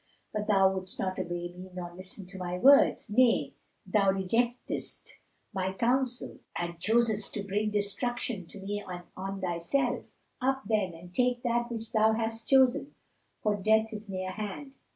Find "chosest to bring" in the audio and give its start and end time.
6.79-7.69